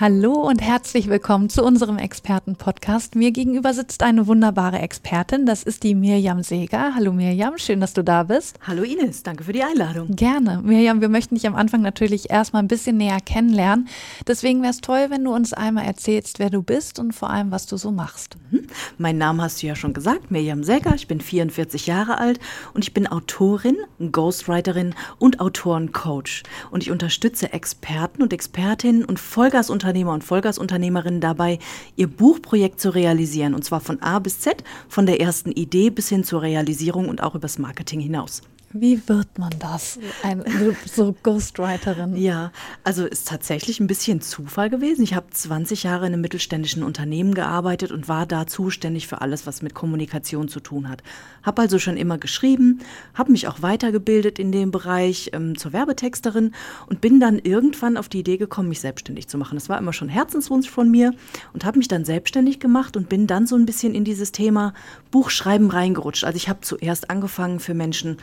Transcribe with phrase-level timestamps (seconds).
[0.00, 3.14] Hallo und herzlich willkommen zu unserem Experten-Podcast.
[3.14, 5.46] Mir gegenüber sitzt eine wunderbare Expertin.
[5.46, 6.96] Das ist die Mirjam Seeger.
[6.96, 8.58] Hallo Mirjam, schön, dass du da bist.
[8.66, 10.08] Hallo Ines, danke für die Einladung.
[10.16, 10.60] Gerne.
[10.64, 13.86] Mirjam, wir möchten dich am Anfang natürlich erstmal ein bisschen näher kennenlernen.
[14.26, 17.52] Deswegen wäre es toll, wenn du uns einmal erzählst, wer du bist und vor allem,
[17.52, 18.36] was du so machst.
[18.50, 18.66] Mhm.
[18.98, 20.96] Mein Name hast du ja schon gesagt, Mirjam Seeger.
[20.96, 22.40] Ich bin 44 Jahre alt
[22.74, 23.76] und ich bin Autorin,
[24.10, 26.42] Ghostwriterin und Autorencoach.
[26.72, 31.58] Und ich unterstütze Experten und Expertinnen und Vollgasunternehmer Vollgasunternehmer und Vollgasunternehmerinnen dabei,
[31.96, 33.54] ihr Buchprojekt zu realisieren.
[33.54, 37.22] Und zwar von A bis Z, von der ersten Idee bis hin zur Realisierung und
[37.22, 38.40] auch übers Marketing hinaus.
[38.76, 40.00] Wie wird man das?
[40.24, 40.42] Ein,
[40.84, 42.16] so Ghostwriterin?
[42.16, 42.50] Ja,
[42.82, 45.04] also ist tatsächlich ein bisschen Zufall gewesen.
[45.04, 49.46] Ich habe 20 Jahre in einem mittelständischen Unternehmen gearbeitet und war da zuständig für alles,
[49.46, 51.04] was mit Kommunikation zu tun hat.
[51.44, 52.80] Habe also schon immer geschrieben,
[53.14, 56.52] habe mich auch weitergebildet in dem Bereich ähm, zur Werbetexterin
[56.88, 59.54] und bin dann irgendwann auf die Idee gekommen, mich selbstständig zu machen.
[59.54, 61.14] Das war immer schon Herzenswunsch von mir
[61.52, 64.74] und habe mich dann selbstständig gemacht und bin dann so ein bisschen in dieses Thema
[65.12, 66.24] Buchschreiben reingerutscht.
[66.24, 68.16] Also ich habe zuerst angefangen für Menschen,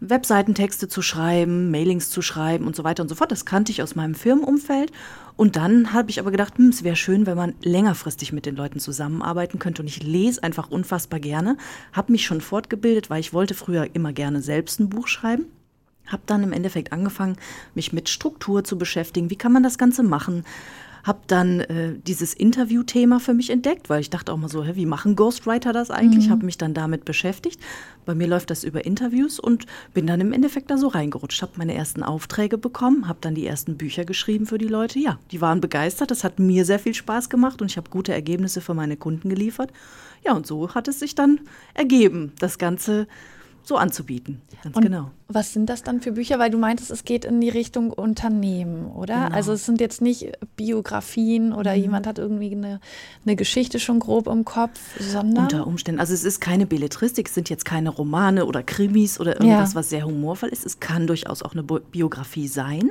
[0.00, 3.32] Webseitentexte zu schreiben, Mailings zu schreiben und so weiter und so fort.
[3.32, 4.92] Das kannte ich aus meinem Firmenumfeld.
[5.36, 8.56] Und dann habe ich aber gedacht, hm, es wäre schön, wenn man längerfristig mit den
[8.56, 9.82] Leuten zusammenarbeiten könnte.
[9.82, 11.56] Und ich lese einfach unfassbar gerne,
[11.92, 15.46] habe mich schon fortgebildet, weil ich wollte früher immer gerne selbst ein Buch schreiben.
[16.06, 17.36] Habe dann im Endeffekt angefangen,
[17.74, 19.28] mich mit Struktur zu beschäftigen.
[19.28, 20.44] Wie kann man das Ganze machen?
[21.06, 24.72] Habe dann äh, dieses Interview-Thema für mich entdeckt, weil ich dachte auch mal so, hä,
[24.74, 26.26] wie machen Ghostwriter das eigentlich?
[26.26, 26.32] Mhm.
[26.32, 27.60] Habe mich dann damit beschäftigt.
[28.04, 31.42] Bei mir läuft das über Interviews und bin dann im Endeffekt da so reingerutscht.
[31.42, 34.98] Habe meine ersten Aufträge bekommen, habe dann die ersten Bücher geschrieben für die Leute.
[34.98, 36.10] Ja, die waren begeistert.
[36.10, 39.28] Das hat mir sehr viel Spaß gemacht und ich habe gute Ergebnisse für meine Kunden
[39.28, 39.72] geliefert.
[40.24, 41.38] Ja, und so hat es sich dann
[41.74, 43.06] ergeben, das Ganze
[43.66, 44.40] so anzubieten.
[44.62, 45.10] Ganz und genau.
[45.28, 46.38] Was sind das dann für Bücher?
[46.38, 49.24] Weil du meintest, es geht in die Richtung Unternehmen, oder?
[49.24, 49.34] Genau.
[49.34, 51.82] Also es sind jetzt nicht Biografien oder mhm.
[51.82, 52.80] jemand hat irgendwie eine,
[53.24, 55.44] eine Geschichte schon grob im Kopf, sondern.
[55.44, 56.00] Unter Umständen.
[56.00, 59.74] Also es ist keine Belletristik, es sind jetzt keine Romane oder Krimis oder irgendwas, ja.
[59.76, 60.64] was sehr humorvoll ist.
[60.64, 62.90] Es kann durchaus auch eine Biografie sein.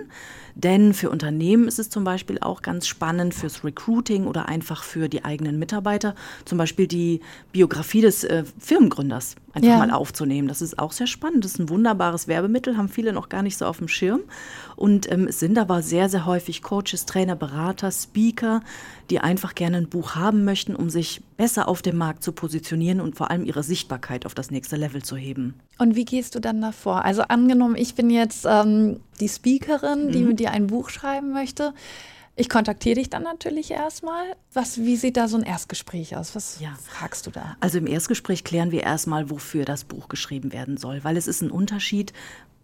[0.56, 5.10] Denn für Unternehmen ist es zum Beispiel auch ganz spannend fürs Recruiting oder einfach für
[5.10, 6.16] die eigenen Mitarbeiter,
[6.46, 7.20] zum Beispiel die
[7.52, 9.78] Biografie des äh, Firmengründers einfach ja.
[9.78, 10.48] mal aufzunehmen.
[10.48, 11.46] Das ist auch sehr spannend.
[11.46, 14.22] Das ist ein wunderbares Werbemittel, haben viele noch gar nicht so auf dem Schirm.
[14.76, 18.62] Und ähm, es sind aber sehr, sehr häufig Coaches, Trainer, Berater, Speaker,
[19.10, 23.00] die einfach gerne ein Buch haben möchten, um sich besser auf dem Markt zu positionieren
[23.00, 25.54] und vor allem ihre Sichtbarkeit auf das nächste Level zu heben.
[25.78, 27.06] Und wie gehst du dann davor?
[27.06, 30.28] Also angenommen, ich bin jetzt ähm, die Speakerin, die mhm.
[30.30, 31.74] mit dir ein Buch schreiben möchte.
[32.38, 34.36] Ich kontaktiere dich dann natürlich erstmal.
[34.54, 36.36] Was, wie sieht da so ein Erstgespräch aus?
[36.36, 36.78] Was ja.
[36.84, 37.56] fragst du da?
[37.62, 41.42] Also im Erstgespräch klären wir erstmal, wofür das Buch geschrieben werden soll, weil es ist
[41.42, 42.12] ein Unterschied,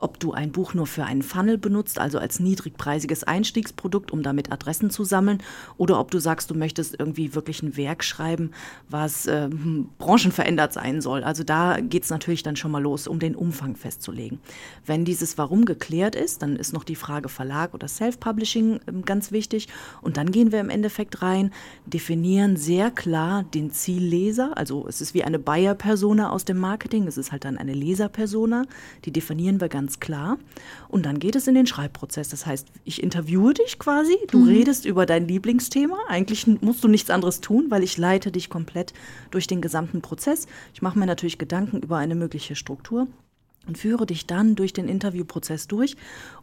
[0.01, 4.51] ob du ein Buch nur für einen Funnel benutzt, also als niedrigpreisiges Einstiegsprodukt, um damit
[4.51, 5.41] Adressen zu sammeln,
[5.77, 8.51] oder ob du sagst, du möchtest irgendwie wirklich ein Werk schreiben,
[8.89, 9.49] was äh,
[9.97, 11.23] branchenverändert sein soll.
[11.23, 14.39] Also da geht es natürlich dann schon mal los, um den Umfang festzulegen.
[14.85, 19.31] Wenn dieses Warum geklärt ist, dann ist noch die Frage Verlag oder Self-Publishing äh, ganz
[19.31, 19.67] wichtig.
[20.01, 21.51] Und dann gehen wir im Endeffekt rein,
[21.85, 24.57] definieren sehr klar den Zielleser.
[24.57, 28.65] Also es ist wie eine Buyer-Persona aus dem Marketing, es ist halt dann eine Leser-Persona.
[29.05, 30.37] Die definieren wir ganz ganz klar.
[30.87, 32.29] Und dann geht es in den Schreibprozess.
[32.29, 34.47] Das heißt, ich interviewe dich quasi, du mhm.
[34.47, 35.97] redest über dein Lieblingsthema.
[36.07, 38.93] Eigentlich musst du nichts anderes tun, weil ich leite dich komplett
[39.31, 40.47] durch den gesamten Prozess.
[40.73, 43.07] Ich mache mir natürlich Gedanken über eine mögliche Struktur
[43.67, 45.95] und führe dich dann durch den Interviewprozess durch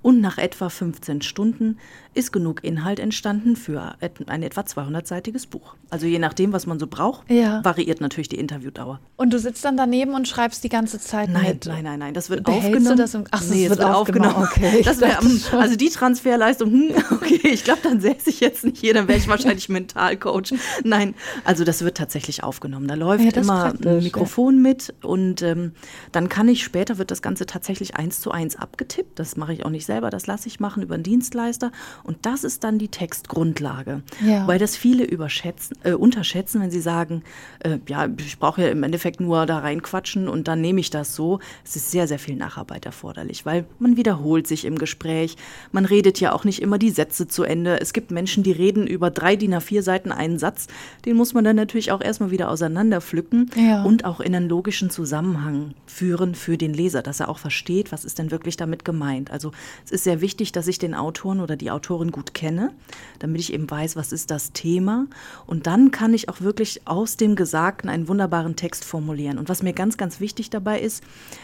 [0.02, 1.78] und nach etwa 15 Stunden
[2.14, 3.96] ist genug Inhalt entstanden für
[4.26, 5.74] ein etwa 200-seitiges Buch.
[5.90, 7.64] Also je nachdem, was man so braucht, ja.
[7.64, 9.00] variiert natürlich die Interviewdauer.
[9.16, 11.66] Und du sitzt dann daneben und schreibst die ganze Zeit nein, mit?
[11.66, 12.96] Nein, nein, nein, das wird Behältst aufgenommen.
[12.96, 14.34] Du das im, ach, nee, das wird, wird aufgenommen.
[14.36, 14.72] aufgenommen.
[14.72, 15.18] Okay, das wär,
[15.58, 19.18] also die Transferleistung, hm, okay, ich glaube, dann säße ich jetzt nicht hier, dann wäre
[19.18, 20.54] ich wahrscheinlich Mentalcoach.
[20.84, 21.14] Nein,
[21.44, 22.86] also das wird tatsächlich aufgenommen.
[22.86, 24.60] Da läuft ja, immer ein Mikrofon ja.
[24.60, 25.72] mit und ähm,
[26.12, 29.18] dann kann ich später, wird das Ganze tatsächlich eins zu eins abgetippt.
[29.18, 31.72] Das mache ich auch nicht selber, das lasse ich machen über einen Dienstleister.
[32.04, 34.02] Und das ist dann die Textgrundlage.
[34.24, 34.46] Ja.
[34.46, 37.22] Weil das viele überschätzen, äh, unterschätzen, wenn sie sagen,
[37.60, 41.14] äh, ja, ich brauche ja im Endeffekt nur da reinquatschen und dann nehme ich das
[41.14, 41.40] so.
[41.64, 45.36] Es ist sehr, sehr viel Nacharbeit erforderlich, weil man wiederholt sich im Gespräch.
[45.72, 47.80] Man redet ja auch nicht immer die Sätze zu Ende.
[47.80, 50.66] Es gibt Menschen, die reden über drei DIN A4 Seiten einen Satz.
[51.04, 53.82] Den muss man dann natürlich auch erstmal wieder auseinanderpflücken ja.
[53.82, 57.92] und auch in einen logischen Zusammenhang führen für den Leser Leser, dass er auch versteht,
[57.92, 59.30] was ist denn wirklich damit gemeint.
[59.30, 59.52] Also
[59.84, 62.72] es ist sehr wichtig, dass ich den Autoren oder die Autorin gut kenne,
[63.18, 65.06] damit ich eben weiß, was ist das Thema.
[65.46, 69.38] Und dann kann ich auch wirklich aus dem Gesagten einen wunderbaren Text formulieren.
[69.38, 71.02] Und was mir ganz, ganz wichtig dabei ist,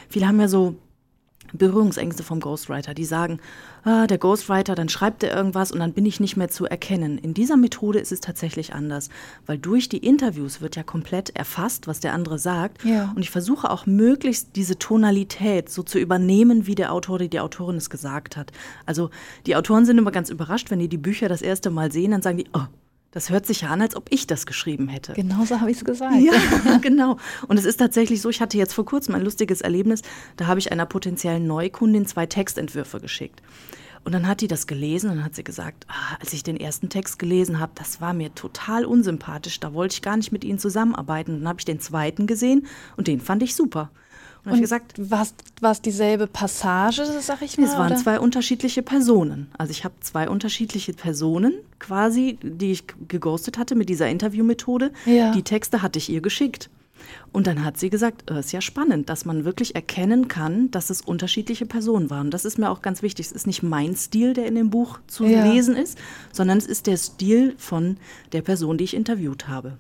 [0.09, 0.77] viele haben ja so
[1.53, 2.95] Berührungsängste vom Ghostwriter.
[2.95, 3.41] Die sagen,
[3.85, 7.19] ah, der Ghostwriter, dann schreibt er irgendwas und dann bin ich nicht mehr zu erkennen.
[7.19, 9.11] In dieser Methode ist es tatsächlich anders,
[9.47, 12.85] weil durch die Interviews wird ja komplett erfasst, was der andere sagt.
[12.85, 13.13] Ja.
[13.15, 17.41] Und ich versuche auch möglichst diese Tonalität so zu übernehmen, wie der Autor oder die
[17.41, 18.53] Autorin es gesagt hat.
[18.87, 19.11] Also
[19.47, 22.23] die Autoren sind immer ganz überrascht, wenn die die Bücher das erste Mal sehen, dann
[22.23, 22.67] sagen die, oh,
[23.15, 25.13] das hört sich ja an, als ob ich das geschrieben hätte.
[25.13, 26.17] Genauso habe ich es gesagt.
[26.21, 27.17] Ja, genau.
[27.47, 30.03] Und es ist tatsächlich so, ich hatte jetzt vor kurzem ein lustiges Erlebnis,
[30.37, 33.41] da habe ich einer potenziellen Neukundin zwei Textentwürfe geschickt.
[34.03, 36.89] Und dann hat die das gelesen und hat sie gesagt, ah, als ich den ersten
[36.89, 40.59] Text gelesen habe, das war mir total unsympathisch, da wollte ich gar nicht mit Ihnen
[40.59, 41.35] zusammenarbeiten.
[41.35, 43.91] Und dann habe ich den zweiten gesehen und den fand ich super.
[44.45, 45.23] Und, und gesagt, war
[45.71, 47.65] es dieselbe Passage, sag ich mal?
[47.65, 48.01] Es waren oder?
[48.01, 49.49] zwei unterschiedliche Personen.
[49.57, 54.93] Also ich habe zwei unterschiedliche Personen quasi, die ich geghostet hatte mit dieser Interviewmethode.
[55.07, 55.33] Ja.
[55.33, 56.69] Die Texte hatte ich ihr geschickt.
[57.33, 60.71] Und dann hat sie gesagt, es äh, ist ja spannend, dass man wirklich erkennen kann,
[60.71, 62.31] dass es unterschiedliche Personen waren.
[62.31, 63.27] Das ist mir auch ganz wichtig.
[63.27, 65.45] Es ist nicht mein Stil, der in dem Buch zu ja.
[65.45, 65.99] lesen ist,
[66.33, 67.97] sondern es ist der Stil von
[68.33, 69.79] der Person, die ich interviewt habe.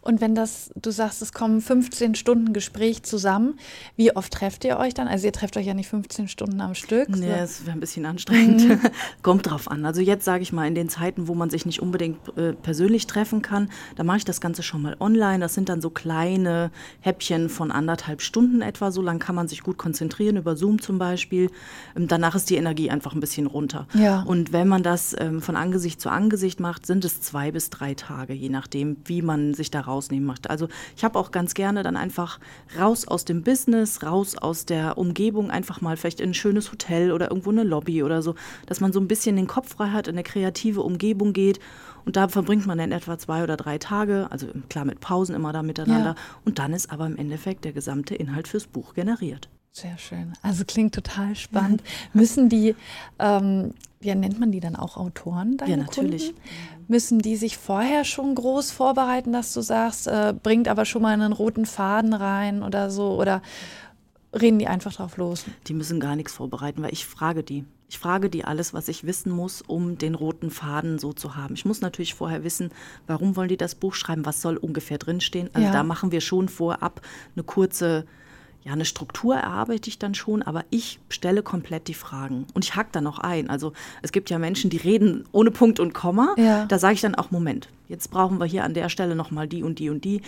[0.00, 3.58] Und wenn das, du sagst, es kommen 15 Stunden Gespräch zusammen,
[3.96, 5.08] wie oft trefft ihr euch dann?
[5.08, 7.08] Also ihr trefft euch ja nicht 15 Stunden am Stück.
[7.08, 8.68] Nee, es wäre ein bisschen anstrengend.
[8.68, 8.80] Mhm.
[9.22, 9.84] Kommt drauf an.
[9.84, 13.06] Also jetzt sage ich mal, in den Zeiten, wo man sich nicht unbedingt äh, persönlich
[13.06, 15.40] treffen kann, da mache ich das Ganze schon mal online.
[15.40, 16.70] Das sind dann so kleine
[17.00, 18.90] Häppchen von anderthalb Stunden etwa.
[18.90, 21.50] So lange kann man sich gut konzentrieren, über Zoom zum Beispiel.
[21.96, 23.86] Ähm, danach ist die Energie einfach ein bisschen runter.
[23.94, 24.22] Ja.
[24.22, 27.94] Und wenn man das ähm, von Angesicht zu Angesicht macht, sind es zwei bis drei
[27.94, 30.50] Tage, je nachdem, wie man sich da rausnehmen möchte.
[30.50, 32.38] Also ich habe auch ganz gerne dann einfach
[32.78, 37.12] raus aus dem Business, raus aus der Umgebung, einfach mal vielleicht in ein schönes Hotel
[37.12, 38.34] oder irgendwo eine Lobby oder so,
[38.66, 41.60] dass man so ein bisschen den Kopf frei hat, in eine kreative Umgebung geht.
[42.04, 45.52] Und da verbringt man dann etwa zwei oder drei Tage, also klar mit Pausen immer
[45.52, 46.10] da miteinander.
[46.10, 46.40] Ja.
[46.44, 49.48] Und dann ist aber im Endeffekt der gesamte Inhalt fürs Buch generiert.
[49.74, 50.34] Sehr schön.
[50.42, 51.82] Also klingt total spannend.
[52.12, 52.76] Müssen die,
[53.18, 55.56] ähm, wie nennt man die dann auch Autoren?
[55.66, 56.26] ja, natürlich.
[56.26, 56.40] Kunden?
[56.88, 61.14] Müssen die sich vorher schon groß vorbereiten, dass du sagst, äh, bringt aber schon mal
[61.14, 63.18] einen roten Faden rein oder so?
[63.18, 63.40] Oder
[64.38, 65.46] reden die einfach drauf los?
[65.68, 67.64] Die müssen gar nichts vorbereiten, weil ich frage die.
[67.88, 71.54] Ich frage die alles, was ich wissen muss, um den roten Faden so zu haben.
[71.54, 72.70] Ich muss natürlich vorher wissen,
[73.06, 75.48] warum wollen die das Buch schreiben, was soll ungefähr drinstehen.
[75.54, 75.72] Also ja.
[75.72, 77.00] da machen wir schon vorab
[77.34, 78.06] eine kurze
[78.64, 82.76] ja, eine Struktur erarbeite ich dann schon, aber ich stelle komplett die Fragen und ich
[82.76, 83.50] hack da noch ein.
[83.50, 83.72] Also
[84.02, 86.34] es gibt ja Menschen, die reden ohne Punkt und Komma.
[86.38, 86.66] Ja.
[86.66, 89.64] Da sage ich dann auch, Moment, jetzt brauchen wir hier an der Stelle nochmal die
[89.64, 90.22] und die und die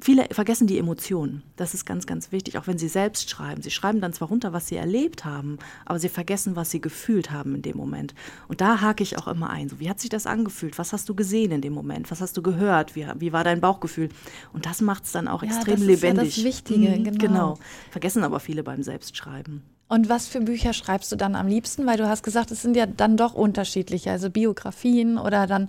[0.00, 1.42] viele vergessen die Emotionen.
[1.56, 3.62] Das ist ganz, ganz wichtig, auch wenn sie selbst schreiben.
[3.62, 7.30] Sie schreiben dann zwar runter, was sie erlebt haben, aber sie vergessen, was sie gefühlt
[7.30, 8.14] haben in dem Moment.
[8.48, 9.68] Und da hake ich auch immer ein.
[9.68, 10.78] So, wie hat sich das angefühlt?
[10.78, 12.10] Was hast du gesehen in dem Moment?
[12.10, 12.96] Was hast du gehört?
[12.96, 14.08] Wie, wie war dein Bauchgefühl?
[14.52, 16.28] Und das macht es dann auch ja, extrem das lebendig.
[16.28, 17.18] Ist ja das Wichtige, mhm, genau.
[17.18, 17.58] genau.
[17.90, 19.62] Vergessen aber viele beim Selbstschreiben.
[19.90, 21.84] Und was für Bücher schreibst du dann am liebsten?
[21.84, 25.68] Weil du hast gesagt, es sind ja dann doch unterschiedliche, also Biografien oder dann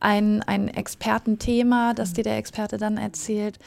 [0.00, 3.58] ein, ein Expertenthema, das dir der Experte dann erzählt?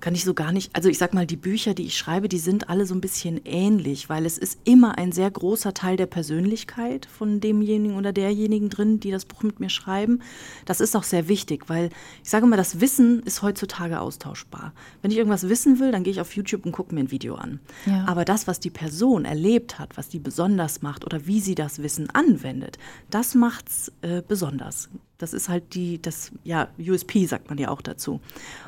[0.00, 2.38] Kann ich so gar nicht, also ich sag mal, die Bücher, die ich schreibe, die
[2.38, 6.06] sind alle so ein bisschen ähnlich, weil es ist immer ein sehr großer Teil der
[6.06, 10.20] Persönlichkeit von demjenigen oder derjenigen drin, die das Buch mit mir schreiben.
[10.66, 11.90] Das ist auch sehr wichtig, weil
[12.22, 14.72] ich sage mal, das Wissen ist heutzutage austauschbar.
[15.00, 17.34] Wenn ich irgendwas wissen will, dann gehe ich auf YouTube und gucke mir ein Video
[17.36, 17.60] an.
[17.86, 18.04] Ja.
[18.06, 21.82] Aber das, was die Person erlebt hat, was die besonders macht oder wie sie das
[21.82, 22.78] Wissen anwendet,
[23.08, 24.90] das macht's äh, besonders.
[25.18, 28.20] Das ist halt die, das, ja, USP sagt man ja auch dazu.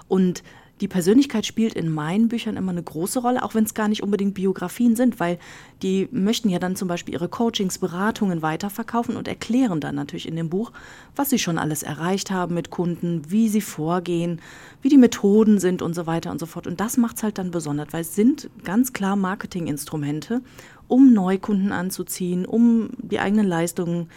[0.08, 0.42] Und
[0.80, 4.02] die Persönlichkeit spielt in meinen Büchern immer eine große Rolle, auch wenn es gar nicht
[4.02, 5.38] unbedingt Biografien sind, weil
[5.82, 10.36] die möchten ja dann zum Beispiel ihre Coachings, Beratungen weiterverkaufen und erklären dann natürlich in
[10.36, 10.72] dem Buch,
[11.16, 14.40] was sie schon alles erreicht haben mit Kunden, wie sie vorgehen,
[14.82, 16.66] wie die Methoden sind und so weiter und so fort.
[16.66, 20.42] Und das macht es halt dann besonders, weil es sind ganz klar Marketinginstrumente,
[20.86, 24.08] um Neukunden anzuziehen, um die eigenen Leistungen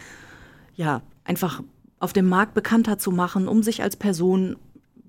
[0.74, 1.62] ja einfach
[1.98, 4.56] auf dem Markt bekannter zu machen, um sich als Person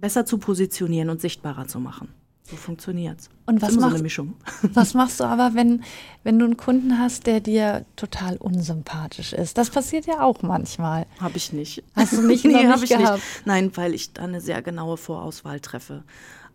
[0.03, 2.09] besser zu positionieren und sichtbarer zu machen.
[2.43, 3.29] So funktioniert's.
[3.45, 4.33] Und was, machst, so Mischung.
[4.73, 5.81] was machst du aber, wenn,
[6.23, 9.57] wenn du einen Kunden hast, der dir total unsympathisch ist?
[9.57, 11.05] Das passiert ja auch manchmal.
[11.21, 11.85] Habe ich nicht.
[11.95, 13.13] Hast du nicht, nee, habe ich gehabt?
[13.13, 13.45] nicht.
[13.45, 16.03] Nein, weil ich da eine sehr genaue Vorauswahl treffe.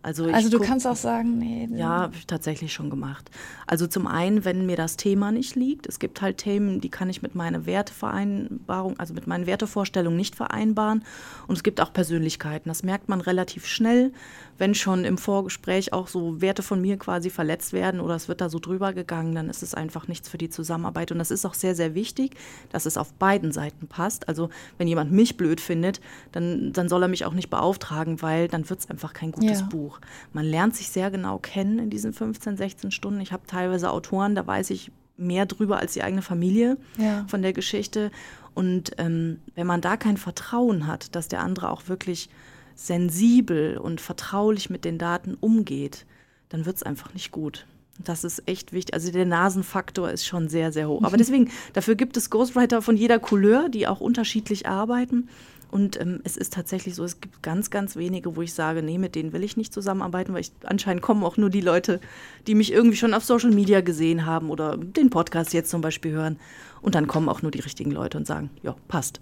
[0.01, 1.67] Also, also du kannst auch sagen, nee.
[1.73, 3.29] Ja, habe ich tatsächlich schon gemacht.
[3.67, 7.09] Also zum einen, wenn mir das Thema nicht liegt, es gibt halt Themen, die kann
[7.09, 11.03] ich mit meiner Wertevereinbarung, also mit meinen Wertevorstellungen nicht vereinbaren.
[11.47, 12.69] Und es gibt auch Persönlichkeiten.
[12.69, 14.13] Das merkt man relativ schnell,
[14.57, 18.41] wenn schon im Vorgespräch auch so Werte von mir quasi verletzt werden oder es wird
[18.41, 21.11] da so drüber gegangen, dann ist es einfach nichts für die Zusammenarbeit.
[21.11, 22.35] Und das ist auch sehr, sehr wichtig,
[22.71, 24.29] dass es auf beiden Seiten passt.
[24.29, 25.99] Also wenn jemand mich blöd findet,
[26.31, 29.59] dann, dann soll er mich auch nicht beauftragen, weil dann wird es einfach kein gutes
[29.61, 29.65] Ja.
[29.67, 29.88] Buch.
[30.33, 33.19] Man lernt sich sehr genau kennen in diesen 15, 16 Stunden.
[33.21, 37.25] Ich habe teilweise Autoren, da weiß ich mehr drüber als die eigene Familie Ja.
[37.27, 38.11] von der Geschichte.
[38.53, 42.29] Und ähm, wenn man da kein Vertrauen hat, dass der andere auch wirklich
[42.75, 46.05] sensibel und vertraulich mit den Daten umgeht,
[46.49, 47.65] dann wird es einfach nicht gut.
[48.03, 48.93] Das ist echt wichtig.
[48.93, 51.03] Also der Nasenfaktor ist schon sehr, sehr hoch.
[51.03, 55.27] Aber deswegen, dafür gibt es Ghostwriter von jeder Couleur, die auch unterschiedlich arbeiten.
[55.71, 58.97] Und ähm, es ist tatsächlich so, es gibt ganz, ganz wenige, wo ich sage, nee,
[58.97, 61.99] mit denen will ich nicht zusammenarbeiten, weil ich anscheinend kommen auch nur die Leute,
[62.47, 66.11] die mich irgendwie schon auf Social Media gesehen haben oder den Podcast jetzt zum Beispiel
[66.11, 66.39] hören.
[66.81, 69.21] Und dann kommen auch nur die richtigen Leute und sagen, ja, passt.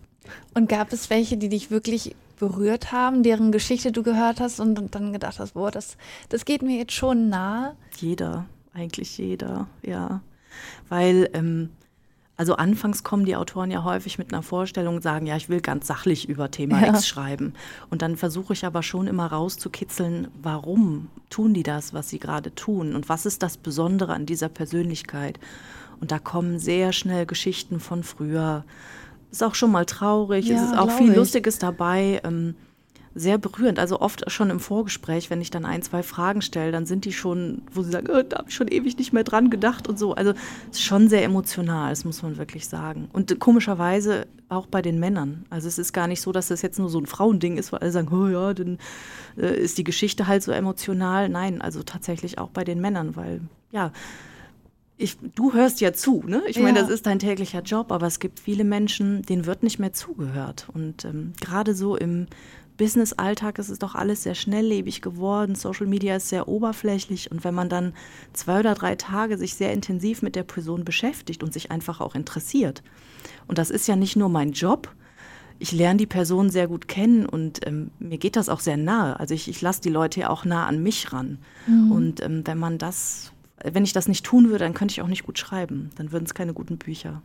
[0.53, 4.93] Und gab es welche, die dich wirklich berührt haben, deren Geschichte du gehört hast und,
[4.93, 5.97] dann gedacht hast, boah, das,
[6.29, 7.75] das geht mir jetzt schon nahe?
[7.97, 10.21] Jeder, eigentlich jeder, ja.
[10.89, 11.69] Weil, ähm,
[12.37, 15.59] also anfangs kommen die Autoren ja häufig mit einer Vorstellung und sagen, ja, ich will
[15.59, 16.89] ganz sachlich über Thema Ja.
[16.93, 17.53] X schreiben.
[17.89, 22.53] Und dann versuche ich aber schon immer rauszukitzeln, warum tun die das, was sie gerade
[22.53, 25.39] tun und was ist das Besondere an dieser Persönlichkeit.
[25.99, 28.63] Und da kommen sehr schnell Geschichten von früher.
[29.31, 31.15] Ist auch schon mal traurig, Ja, es ist auch viel ich.
[31.17, 32.21] Lustiges dabei.
[32.23, 32.55] Ähm,
[33.19, 33.79] sehr berührend.
[33.79, 37.13] Also oft schon im Vorgespräch, wenn ich dann ein, zwei Fragen stelle, dann sind die
[37.13, 39.97] schon, wo sie sagen, oh, da habe ich schon ewig nicht mehr dran gedacht und
[39.97, 40.13] so.
[40.13, 40.31] Also
[40.71, 43.09] es ist schon sehr emotional, das muss man wirklich sagen.
[43.13, 45.45] Und komischerweise auch bei den Männern.
[45.49, 47.79] Also es ist gar nicht so, dass das jetzt nur so ein Frauending ist, weil
[47.79, 48.77] alle sagen, oh ja, dann
[49.37, 51.27] äh, ist die Geschichte halt so emotional.
[51.27, 53.91] Nein, also tatsächlich auch bei den Männern, weil ja,
[54.99, 56.41] ich, du hörst ja zu, ne?
[56.47, 56.83] Ich meine, Ja.
[56.83, 60.67] das ist dein täglicher Job, aber es gibt viele Menschen, denen wird nicht mehr zugehört.
[60.73, 62.25] Und ähm, gerade so im
[62.77, 65.55] Business-Alltag ist es doch alles sehr schnelllebig geworden.
[65.55, 67.31] Social Media ist sehr oberflächlich.
[67.31, 67.93] Und wenn man dann
[68.33, 72.15] zwei oder drei Tage sich sehr intensiv mit der Person beschäftigt und sich einfach auch
[72.15, 72.83] interessiert,
[73.47, 74.93] und das ist ja nicht nur mein Job,
[75.59, 79.19] ich lerne die Person sehr gut kennen und ähm, mir geht das auch sehr nahe.
[79.19, 81.39] Also ich, ich lasse die Leute ja auch nah an mich ran.
[81.91, 83.31] Und ähm, wenn man das,
[83.63, 85.89] wenn ich das nicht tun würde, dann könnte ich auch nicht gut schreiben.
[85.95, 87.21] Dann würden es keine guten Bücher.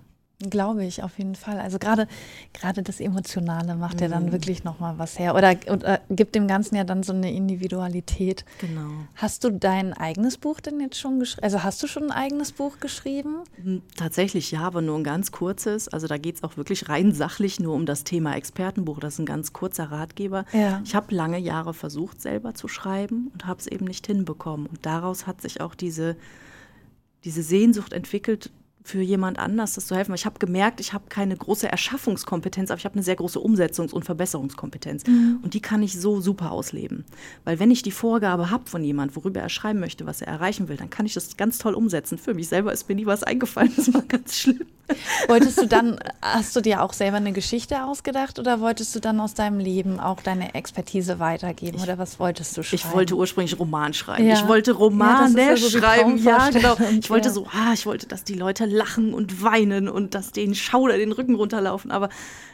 [0.50, 1.58] Glaube ich, auf jeden Fall.
[1.60, 2.06] Also gerade
[2.52, 4.12] gerade das Emotionale macht ja Mhm.
[4.12, 5.34] dann wirklich nochmal was her.
[5.34, 8.44] Oder, oder gibt dem Ganzen ja dann so eine Individualität.
[8.60, 8.90] Genau.
[9.14, 11.44] Hast du dein eigenes Buch denn jetzt schon geschrieben?
[11.44, 13.36] Also hast du schon ein eigenes Buch geschrieben?
[13.62, 15.88] Hm, Tatsächlich ja, aber nur ein ganz kurzes.
[15.88, 18.98] Also da geht es auch wirklich rein sachlich nur um das Thema Expertenbuch.
[19.00, 20.44] Das ist ein ganz kurzer Ratgeber.
[20.52, 20.80] Ja.
[20.84, 24.66] Ich habe lange Jahre versucht, selber zu schreiben und habe es eben nicht hinbekommen.
[24.66, 26.16] Und daraus hat sich auch diese,
[27.24, 28.50] diese Sehnsucht entwickelt,
[28.84, 30.14] für jemand anders das zu helfen.
[30.14, 33.92] Ich habe gemerkt, ich habe keine große Erschaffungskompetenz, aber ich habe eine sehr große Umsetzungs-
[33.92, 35.04] und Verbesserungskompetenz.
[35.42, 37.04] Und die kann ich so super ausleben.
[37.44, 40.68] Weil wenn ich die Vorgabe habe von jemand, worüber er schreiben möchte, was er erreichen
[40.68, 42.18] will, dann kann ich das ganz toll umsetzen.
[42.18, 43.72] Für mich selber ist mir nie was eingefallen.
[43.76, 44.66] Das war ganz schlimm.
[45.28, 49.20] Wolltest du dann, hast du dir auch selber eine Geschichte ausgedacht oder wolltest du dann
[49.20, 52.82] aus deinem Leben auch deine Expertise weitergeben oder was wolltest du schreiben?
[52.82, 54.26] Ich wollte ursprünglich Roman schreiben.
[54.26, 54.34] Ja.
[54.34, 56.18] Ich wollte Ja, Romane das ist ja so schreiben.
[56.18, 56.76] Ja, genau.
[56.98, 57.34] Ich wollte ja.
[57.34, 61.12] so, ah, ich wollte, dass die Leute lachen und weinen und dass denen Schauder den
[61.12, 61.90] Rücken runterlaufen.
[61.90, 62.08] Aber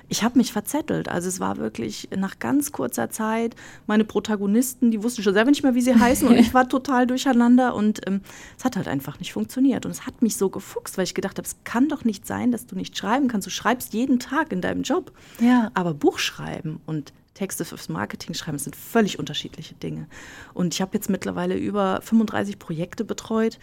[0.09, 1.09] ich habe mich verzettelt.
[1.09, 3.55] Also es war wirklich nach ganz kurzer Zeit,
[3.87, 7.07] meine Protagonisten, die wussten schon selber nicht mehr, wie sie heißen und ich war total
[7.07, 8.23] durcheinander und ähm,
[8.57, 9.85] es hat halt einfach nicht funktioniert.
[9.85, 12.53] Und es hat mich so gefuchst, weil ich gedacht habe, es kann doch nicht sein,
[12.53, 13.47] dass du nicht schreiben kannst.
[13.47, 15.13] Du schreibst jeden Tag in deinem Job.
[15.41, 15.71] Ja.
[15.75, 20.09] Aber Buch schreiben und Texte fürs Marketing schreiben, sind völlig unterschiedliche Dinge.
[20.55, 23.61] Und ich habe jetzt mittlerweile über 35 Projekte betreut.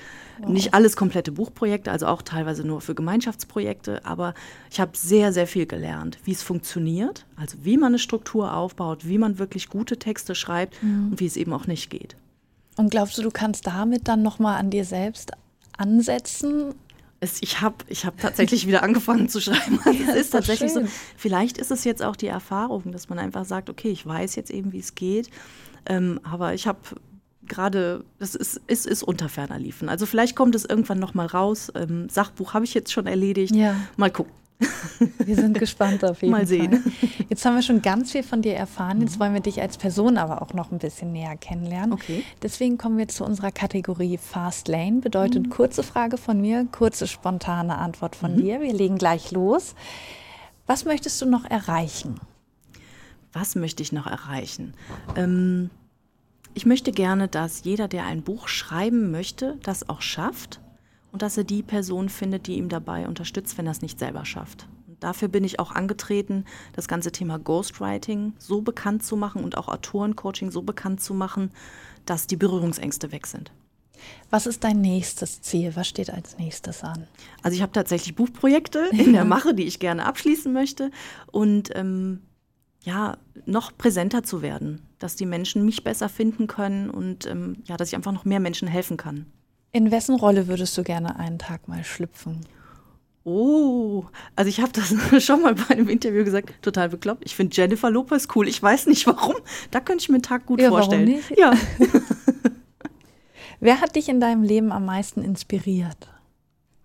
[0.47, 4.33] Nicht alles komplette Buchprojekte, also auch teilweise nur für Gemeinschaftsprojekte, aber
[4.71, 9.05] ich habe sehr, sehr viel gelernt, wie es funktioniert, also wie man eine Struktur aufbaut,
[9.05, 12.15] wie man wirklich gute Texte schreibt und wie es eben auch nicht geht.
[12.77, 15.31] Und glaubst du, du kannst damit dann nochmal an dir selbst
[15.77, 16.73] ansetzen?
[17.19, 19.79] Es, ich habe ich hab tatsächlich wieder angefangen zu schreiben.
[19.83, 20.81] Also es ist tatsächlich so.
[21.17, 24.51] Vielleicht ist es jetzt auch die Erfahrung, dass man einfach sagt, okay, ich weiß jetzt
[24.51, 25.29] eben, wie es geht.
[25.85, 26.79] Ähm, aber ich habe
[27.47, 29.89] gerade, das ist, ist, ist unter ferner Liefen.
[29.89, 31.71] Also vielleicht kommt es irgendwann noch mal raus.
[31.75, 33.55] Ähm, Sachbuch habe ich jetzt schon erledigt.
[33.55, 33.75] Ja.
[33.97, 34.33] Mal gucken.
[35.19, 36.71] Wir sind gespannt auf jeden Mal sehen.
[36.71, 36.81] Mhm.
[36.81, 37.25] Fall.
[37.29, 39.01] Jetzt haben wir schon ganz viel von dir erfahren.
[39.01, 41.91] Jetzt wollen wir dich als Person aber auch noch ein bisschen näher kennenlernen.
[41.93, 42.23] Okay.
[42.41, 44.93] Deswegen kommen wir zu unserer Kategorie Fast Lane.
[44.93, 45.01] Mhm.
[45.01, 48.19] Bedeutet kurze Frage von mir, kurze spontane Antwort Mhm.
[48.19, 48.61] von dir.
[48.61, 49.75] Wir legen gleich los.
[50.67, 52.19] Was möchtest du noch erreichen?
[53.33, 54.73] Was möchte ich noch erreichen?
[55.15, 55.69] Ähm,
[56.57, 60.61] Ich möchte gerne, dass jeder, der ein Buch schreiben möchte, das auch schafft
[61.15, 64.25] und dass er die Person findet, die ihm dabei unterstützt, wenn er es nicht selber
[64.25, 64.67] schafft.
[64.85, 66.43] Und dafür bin ich auch angetreten,
[66.73, 71.51] das ganze Thema Ghostwriting so bekannt zu machen und auch Autorencoaching so bekannt zu machen,
[72.05, 73.53] dass die Berührungsängste weg sind.
[74.29, 75.77] Was ist dein nächstes Ziel?
[75.77, 77.07] Was steht als nächstes an?
[77.41, 80.91] Also ich habe tatsächlich Buchprojekte in der Mache, die ich gerne abschließen möchte
[81.31, 82.23] und ähm,
[82.81, 87.77] ja, noch präsenter zu werden, dass die Menschen mich besser finden können und ähm, ja,
[87.77, 89.27] dass ich einfach noch mehr Menschen helfen kann.
[89.75, 92.39] In wessen Rolle würdest du gerne einen Tag mal schlüpfen?
[93.25, 97.23] Oh, also ich habe das schon mal bei einem Interview gesagt, total bekloppt.
[97.25, 98.47] Ich finde Jennifer Lopez cool.
[98.47, 99.35] Ich weiß nicht warum.
[99.71, 101.05] Da könnte ich mir einen Tag gut Ja, vorstellen.
[101.05, 101.37] warum nicht?
[101.37, 101.51] Ja.
[103.59, 106.07] Wer hat dich in deinem Leben am meisten inspiriert?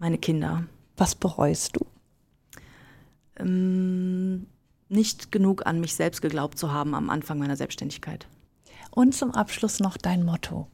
[0.01, 0.65] Meine Kinder.
[0.97, 1.87] Was bereust du?
[3.39, 4.49] Ähm,
[4.89, 8.27] nicht genug an mich selbst geglaubt zu haben am Anfang meiner Selbstständigkeit.
[8.91, 10.67] Und zum Abschluss noch dein Motto.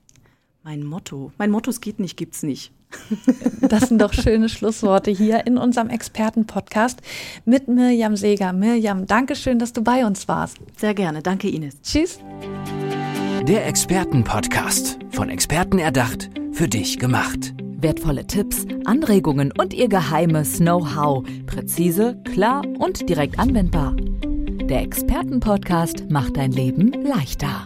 [0.66, 1.30] Mein Motto.
[1.38, 2.72] Mein Motto, es geht nicht, gibt's nicht.
[3.60, 7.02] Das sind doch schöne Schlussworte hier in unserem Expertenpodcast
[7.44, 8.52] mit Mirjam Seeger.
[8.52, 10.58] Mirjam, danke schön, dass du bei uns warst.
[10.76, 11.22] Sehr gerne.
[11.22, 11.80] Danke, Ines.
[11.82, 12.18] Tschüss.
[13.46, 14.98] Der Expertenpodcast.
[15.10, 17.54] Von Experten erdacht, für dich gemacht.
[17.78, 21.24] Wertvolle Tipps, Anregungen und ihr geheimes Know-how.
[21.46, 23.94] Präzise, klar und direkt anwendbar.
[23.94, 27.64] Der Expertenpodcast macht dein Leben leichter.